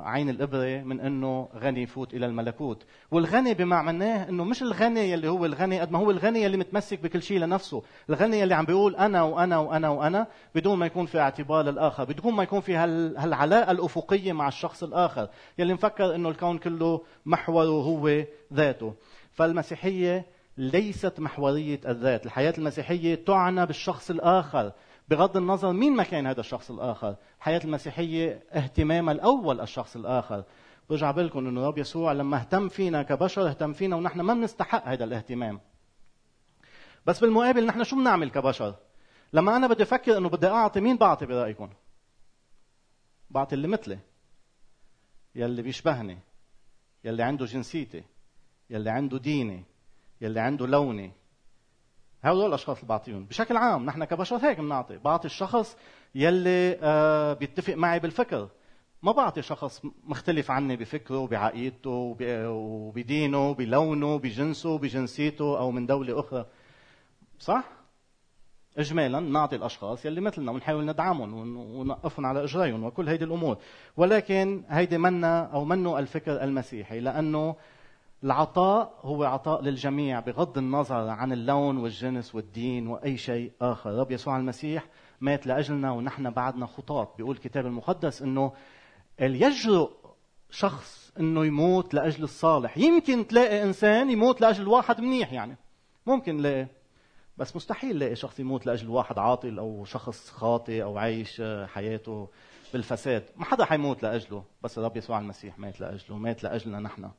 [0.03, 2.83] عين الإبرة من أنه غني يفوت إلى الملكوت.
[3.11, 7.21] والغني بمعناه أنه مش الغني اللي هو الغني قد ما هو الغني اللي متمسك بكل
[7.21, 7.83] شيء لنفسه.
[8.09, 12.33] الغني اللي عم بيقول أنا وأنا وأنا وأنا بدون ما يكون في اعتبار للآخر بدون
[12.33, 18.23] ما يكون في هالعلاقة الأفقية مع الشخص الآخر يلي مفكر أنه الكون كله محوره هو
[18.53, 18.93] ذاته.
[19.31, 20.25] فالمسيحية
[20.57, 22.25] ليست محورية الذات.
[22.25, 24.71] الحياة المسيحية تعنى بالشخص الآخر.
[25.11, 27.15] بغض النظر مين ما كان هذا الشخص الآخر.
[27.37, 30.43] الحياة المسيحية اهتمامها الأول الشخص الآخر.
[30.89, 35.03] برجع بقول إنه رب يسوع لما اهتم فينا كبشر اهتم فينا ونحن ما بنستحق هذا
[35.03, 35.59] الاهتمام.
[37.05, 38.75] بس بالمقابل نحن شو بنعمل كبشر؟
[39.33, 41.69] لما أنا بدي أفكر إنه بدي أعطي مين بعطي برأيكم؟
[43.29, 43.99] بعطي اللي مثلي.
[45.35, 46.19] يلي بيشبهني.
[47.03, 48.03] يلي عنده جنسيتي.
[48.69, 49.63] يلي عنده ديني.
[50.21, 51.11] يلي عنده لوني.
[52.23, 54.97] هؤلاء الأشخاص اللي بعطيهم بشكل عام نحن كبشر هيك بنعطي.
[54.97, 55.77] بعطي الشخص
[56.15, 58.47] يلي آه بيتفق معي بالفكر.
[59.03, 66.45] ما بعطي شخص مختلف عني بفكره بعقيدته وبدينه بلونه بجنسه بجنسيته أو من دولة أخرى.
[67.39, 67.63] صح؟
[68.77, 73.57] اجمالا نعطي الأشخاص يلي مثلنا ونحاول ندعمهم ونوقفهم على اجريهم وكل هيدي الأمور.
[73.97, 77.55] ولكن هيدي منا أو منه الفكر المسيحي لأنه
[78.23, 84.37] العطاء هو عطاء للجميع بغض النظر عن اللون والجنس والدين وأي شيء آخر، رب يسوع
[84.37, 84.87] المسيح
[85.21, 88.53] مات لأجلنا ونحن بعدنا خطاة، بيقول الكتاب المقدس إنه
[89.19, 89.89] يجرؤ
[90.49, 95.57] شخص إنه يموت لأجل الصالح، يمكن تلاقي إنسان يموت لأجل واحد منيح يعني،
[96.05, 96.67] ممكن لاقي.
[97.37, 102.29] بس مستحيل لاقي شخص يموت لأجل واحد عاطل أو شخص خاطئ أو عايش حياته
[102.73, 107.09] بالفساد، ما حدا حيموت لأجله، بس الرب يسوع المسيح مات لأجله، مات لأجلنا نحن.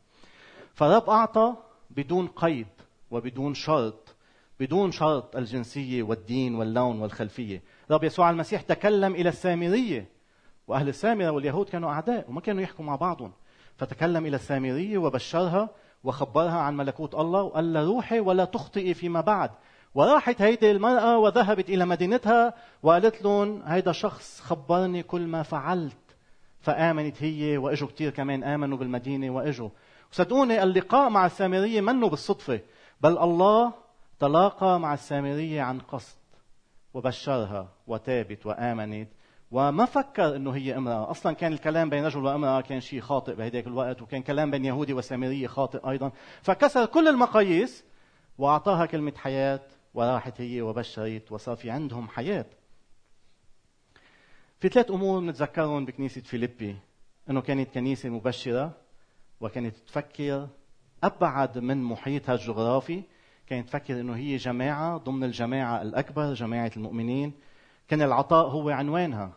[0.74, 1.54] فالرب أعطى
[1.90, 2.66] بدون قيد
[3.10, 4.14] وبدون شرط
[4.60, 7.62] بدون شرط الجنسية والدين واللون والخلفية.
[7.90, 10.08] رب يسوع المسيح تكلم إلى السامرية
[10.68, 13.32] وأهل السامرة واليهود كانوا أعداء وما كانوا يحكوا مع بعضهم.
[13.76, 15.68] فتكلم إلى السامرية وبشرها
[16.04, 19.50] وخبرها عن ملكوت الله وقال لها روحي ولا تخطئي فيما بعد.
[19.94, 25.96] وراحت هيدي المرأة وذهبت إلى مدينتها وقالت لهم هيدا شخص خبرني كل ما فعلت.
[26.60, 29.68] فآمنت هي وإجوا كتير كمان آمنوا بالمدينة وإجوا.
[30.12, 32.60] صدقوني اللقاء مع السامرية منه بالصدفة
[33.00, 33.72] بل الله
[34.20, 36.18] تلاقى مع السامرية عن قصد
[36.94, 39.08] وبشرها وتابت وآمنت
[39.50, 43.66] وما فكر إنه هي امرأة، أصلا كان الكلام بين رجل وامرأة كان شيء خاطئ بهداك
[43.66, 47.84] الوقت وكان كلام بين يهودي وسامرية خاطئ أيضا، فكسر كل المقاييس
[48.38, 49.60] وأعطاها كلمة حياة
[49.94, 52.46] وراحت هي وبشرت وصار في عندهم حياة.
[54.60, 56.76] في ثلاث أمور بنتذكرهم بكنيسة فيليبي.
[57.30, 58.81] إنه كانت كنيسة مبشرة
[59.42, 60.48] وكانت تفكر
[61.02, 63.02] أبعد من محيطها الجغرافي
[63.46, 67.32] كانت تفكر أنه هي جماعة ضمن الجماعة الأكبر جماعة المؤمنين.
[67.88, 69.32] كان العطاء هو عنوانها.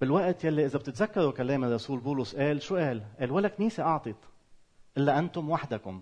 [0.00, 4.16] بالوقت يلي إذا بتتذكروا كلام الرسول بولس قال شو قال؟ قال ولا كنيسة أعطت
[4.96, 6.00] إلا أنتم وحدكم.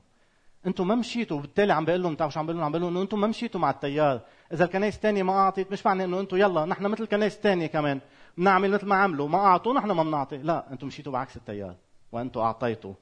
[0.66, 1.36] أنتم ما مشيتوا.
[1.36, 3.26] وبالتالي عم بقول لهم بتعرفوا شو عم بقول لهم؟ عم بقول لهم إنه أنتم ما
[3.26, 4.20] مشيتوا مع التيار.
[4.52, 8.00] إذا الكنائس الثانية ما أعطت مش معنى إنه أنتم يلا نحن مثل الكنائس الثانية كمان.
[8.38, 10.38] بنعمل مثل ما عملوا ما أعطوا نحن ما بنعطي.
[10.38, 11.76] لا أنتم مشيتوا بعكس التيار.
[12.12, 12.94] وأنتم أعطيتوا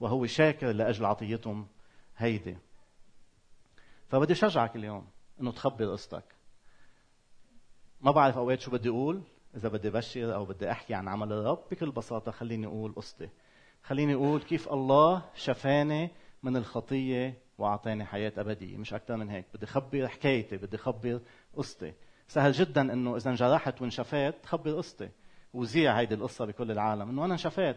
[0.00, 1.66] وهو شاكر لأجل عطيتهم
[2.16, 2.56] هيدي.
[4.08, 5.06] فبدي شجعك اليوم
[5.40, 6.24] إنه تخبر قصتك.
[8.00, 9.22] ما بعرف أوقات شو بدي أقول
[9.56, 13.28] إذا بدي بشر أو بدي أحكي عن عمل الرب بكل بساطة خليني أقول قصتي.
[13.82, 16.10] خليني أقول كيف الله شفاني
[16.42, 18.76] من الخطية وأعطاني حياة أبدية.
[18.76, 19.44] مش أكثر من هيك.
[19.54, 21.20] بدي اخبر حكايتي بدي اخبر
[21.56, 21.92] قصتي.
[22.28, 25.08] سهل جدا إنه إذا انجرحت وانشفيت تخبر قصتي.
[25.54, 27.08] وزيع هيدي القصة بكل العالم.
[27.08, 27.76] إنه أنا انشفيت.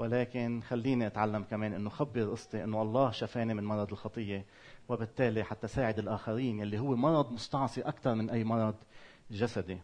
[0.00, 4.46] ولكن خليني أتعلم كمان إنه خبر قصتي إنه الله شفاني من مرض الخطية
[4.88, 8.74] وبالتالي حتى ساعد الآخرين يلي هو مرض مستعصي أكثر من أي مرض
[9.30, 9.78] جسدي.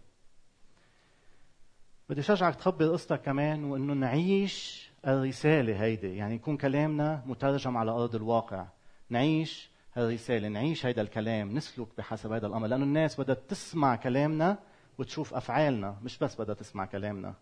[2.09, 8.15] بدي شجعك تخبر قصتك كمان وإنه نعيش الرسالة هيدي يعني يكون كلامنا مترجم على أرض
[8.15, 8.67] الواقع.
[9.11, 14.59] نعيش الرسالة نعيش هيدا الكلام نسلك بحسب هذا الأمر لأنه الناس بدها تسمع كلامنا
[14.99, 17.35] وتشوف أفعالنا مش بس بدها تسمع كلامنا.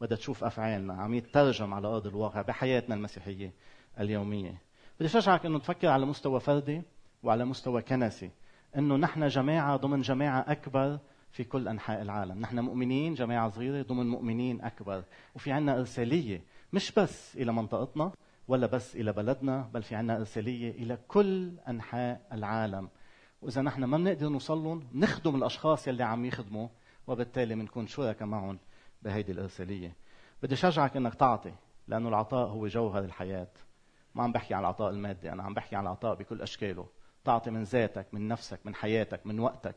[0.00, 0.94] بدها تشوف أفعالنا.
[0.94, 3.52] عم يترجم على أرض الواقع بحياتنا المسيحية
[4.00, 4.62] اليومية.
[5.00, 6.82] بدي شجعك إنه تفكر على مستوى فردي
[7.22, 8.30] وعلى مستوى كنسي.
[8.76, 10.98] إنه نحن جماعة ضمن جماعة أكبر
[11.30, 16.92] في كل أنحاء العالم، نحن مؤمنين جماعة صغيرة ضمن مؤمنين أكبر، وفي عنا إرسالية مش
[16.92, 18.12] بس إلى منطقتنا
[18.48, 22.88] ولا بس إلى بلدنا، بل في عنا إرسالية إلى كل أنحاء العالم.
[23.42, 26.68] وإذا نحن ما بنقدر نوصل لهم، نخدم الأشخاص يلي عم يخدموا
[27.06, 28.58] وبالتالي بنكون شركاء معهم.
[29.02, 29.92] بهيدي الأرسالية.
[30.42, 31.52] بدي شجعك إنك تعطي،
[31.88, 33.50] لأنه العطاء هو جوهر الحياة.
[34.14, 36.86] ما عم بحكي عن العطاء المادي، أنا عم بحكي عن العطاء بكل أشكاله.
[37.24, 39.76] تعطي من ذاتك، من نفسك، من حياتك، من وقتك،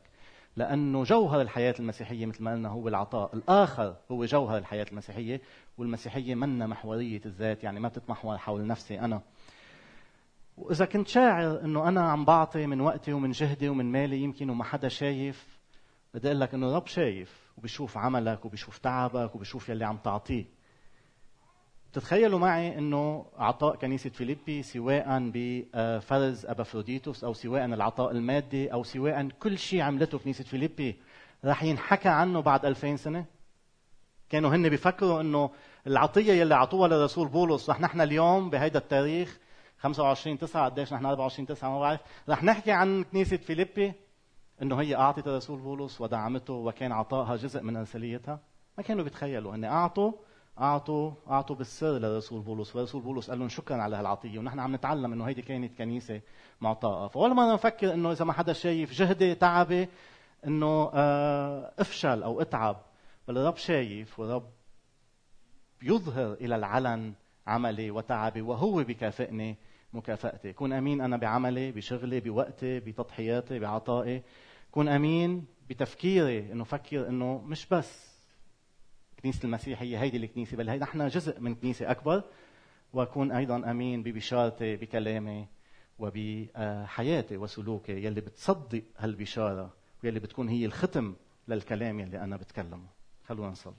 [0.55, 5.41] لأنه جوهر الحياة المسيحية مثل ما قلنا هو العطاء الآخر هو جوهر الحياة المسيحية
[5.77, 9.21] والمسيحية منا محورية الذات يعني ما بتتمحور حول نفسي أنا
[10.57, 14.63] وإذا كنت شاعر أنه أنا عم بعطي من وقتي ومن جهدي ومن مالي يمكن وما
[14.63, 15.59] حدا شايف
[16.13, 20.45] بدي أقول لك أنه الرب شايف وبيشوف عملك وبيشوف تعبك وبيشوف يلي عم تعطيه.
[21.93, 29.29] تتخيلوا معي إنه عطاء كنيسة فيليبي سواء بفرز أبافروديتوس أو سواء العطاء المادي أو سواء
[29.29, 30.95] كل شيء عملته كنيسة فيليبي
[31.45, 33.25] راح ينحكى عنه بعد 2000 سنة؟
[34.29, 35.49] كانوا هن بيفكروا إنه
[35.87, 39.39] العطية يلي عطوها للرسول بولس رح نحن اليوم بهيدا التاريخ
[39.79, 43.93] 25 9 قديش نحن 24 9 ما بعرف رح نحكي عن كنيسة فيليبي؟
[44.63, 48.39] إنه هي أعطت الرسول بولس ودعمته وكان عطائها جزء من ارساليتها
[48.77, 50.11] ما كانوا بيتخيلوا هن أعطوا
[50.59, 52.75] أعطوا أعطوا بالسر لرسول بولس.
[52.75, 56.21] ورسول بولس قال لهم شكرا على هالعطية ونحن عم نتعلم إنه هيدي كانت كنيسة
[56.61, 57.07] معطاءة.
[57.07, 59.87] فأول مره نفكر إنه إذا ما حدا شايف جهدي تعبي
[60.47, 62.81] إنه آه، أفشل أو أتعب.
[63.27, 64.49] بل الرب شايف والرب
[65.81, 67.13] يظهر إلى العلن
[67.47, 69.57] عملي وتعبي وهو بكافئني
[69.93, 70.53] مكافأتي.
[70.53, 74.23] كون أمين أنا بعملي بشغلي بوقتي بتضحياتي بعطائي.
[74.73, 78.13] كون أمين بتفكيري إنه فكر إنه مش بس
[79.19, 82.23] كنيسة المسيح هي هيدي الكنيسة بل هي نحن جزء من كنيسة أكبر
[82.93, 85.47] وأكون أيضا أمين ببشارتي بكلامي
[85.99, 91.15] وبحياتي وسلوكي يلي بتصدق هالبشارة ويلي بتكون هي الختم
[91.47, 92.87] للكلام يلي أنا بتكلمه.
[93.27, 93.73] خلونا نصلي.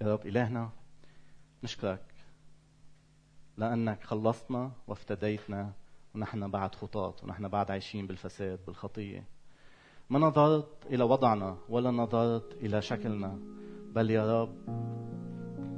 [0.00, 0.70] يا رب إلهنا
[1.64, 2.15] نشكرك
[3.56, 5.72] لأنك خلصتنا وافتديتنا
[6.14, 9.24] ونحن بعد خطاة ونحن بعد عايشين بالفساد بالخطية
[10.10, 13.38] ما نظرت إلى وضعنا ولا نظرت إلى شكلنا
[13.94, 14.54] بل يا رب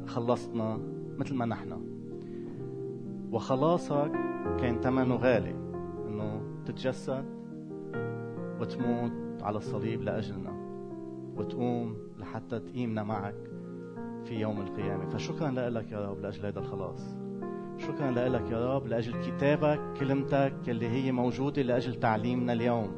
[0.06, 0.78] خلصتنا
[1.18, 1.98] مثل ما نحن.
[3.32, 4.12] وخلاصك
[4.60, 5.50] كان ثمنه غالي
[6.06, 7.24] إنه تتجسد
[8.60, 10.52] وتموت على الصليب لأجلنا
[11.36, 13.50] وتقوم لحتى تقيمنا معك
[14.24, 15.08] في يوم القيامة.
[15.08, 17.17] فشكرا لك يا رب لأجل هذا الخلاص.
[17.78, 22.92] شكرا لك يا رب لأجل كتابك كلمتك اللي هي موجودة لأجل تعليمنا اليوم.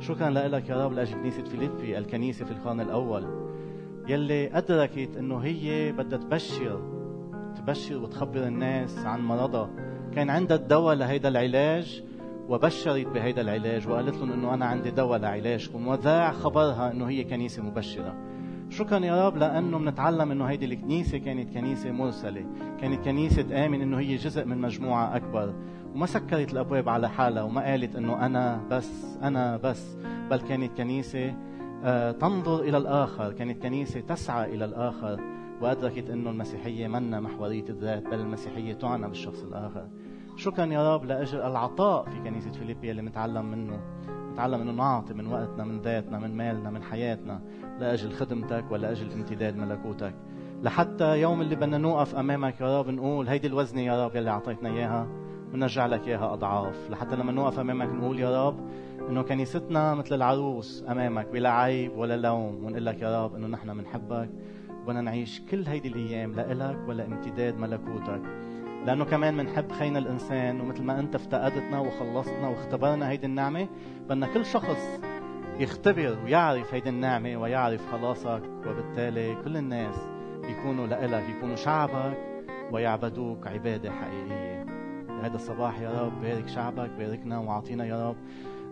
[0.00, 3.24] شكرا لك يا رب لأجل كنيسة فيليبي الكنيسة في القرن الأول.
[4.08, 6.82] يلي أدركت إنه هي بدها تبشر
[7.56, 9.70] تبشر وتخبر الناس عن مرضها.
[10.14, 12.04] كان عندها الدواء لهيدا العلاج
[12.48, 17.62] وبشرت بهيدا العلاج وقالت لهم إنه أنا عندي دواء لعلاجكم وذاع خبرها إنه هي كنيسة
[17.62, 18.14] مبشرة.
[18.74, 22.44] شكرا يا رب لأنه بنتعلم إنه هيدي الكنيسة كانت كنيسة مرسلة،
[22.80, 25.54] كانت كنيسة امن إنه هي جزء من مجموعة أكبر،
[25.94, 29.96] وما سكرت الأبواب على حالها وما قالت إنه أنا بس أنا بس،
[30.30, 31.34] بل كانت كنيسة
[31.84, 35.20] آه، تنظر إلى الآخر، كانت كنيسة تسعى إلى الآخر،
[35.62, 39.88] وأدركت إنه المسيحية منا محورية الذات بل المسيحية تعنى بالشخص الآخر.
[40.36, 43.80] شكرا يا رب لاجل العطاء في كنيسة فيليبي اللي بنتعلم منه
[44.34, 47.40] نتعلم إنه نعطي من وقتنا من ذاتنا من مالنا من حياتنا
[47.80, 50.14] لأجل خدمتك ولا أجل امتداد ملكوتك.
[50.62, 54.68] لحتى يوم اللي بدنا نوقف أمامك يا رب نقول هيدي الوزنة يا رب يلي أعطيتنا
[54.68, 55.06] إياها
[55.52, 56.90] ونرجع لك إياها أضعاف.
[56.90, 58.56] لحتى لما نوقف أمامك نقول يا رب
[59.08, 63.74] إنه كنيستنا مثل العروس أمامك بلا عيب ولا لوم ونقول لك يا رب إنه نحن
[63.74, 64.30] بنحبك
[64.82, 68.43] وبدنا نعيش كل هيدي الأيام لإلك ولا امتداد ملكوتك.
[68.86, 73.68] لأنه كمان بنحب خينا الإنسان ومثل ما أنت افتقدتنا وخلصتنا واختبرنا هيدي النعمة
[74.08, 75.00] بدنا كل شخص
[75.58, 79.94] يختبر ويعرف هيدي النعمة ويعرف خلاصك وبالتالي كل الناس
[80.44, 82.18] يكونوا لإلك يكونوا شعبك
[82.72, 84.66] ويعبدوك عبادة حقيقية.
[85.22, 88.16] هذا الصباح يا رب بارك شعبك باركنا وأعطينا يا رب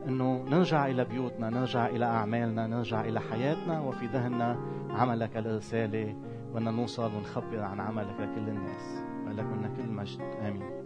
[0.09, 4.59] إنه نرجع إلى بيوتنا نرجع إلى أعمالنا نرجع إلى حياتنا وفي ذهننا
[4.91, 6.17] عملك الرسالة
[6.55, 9.03] بدنا نوصل ونخبر عن عملك لكل الناس.
[9.33, 10.82] ولك منا كل مجد آمين.